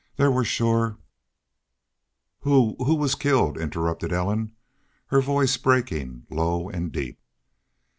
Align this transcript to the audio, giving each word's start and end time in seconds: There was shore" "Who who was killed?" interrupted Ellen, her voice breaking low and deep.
There 0.15 0.31
was 0.31 0.47
shore" 0.47 0.97
"Who 2.41 2.75
who 2.79 2.95
was 2.95 3.13
killed?" 3.13 3.55
interrupted 3.59 4.11
Ellen, 4.11 4.55
her 5.09 5.21
voice 5.21 5.55
breaking 5.57 6.25
low 6.31 6.69
and 6.71 6.91
deep. 6.91 7.19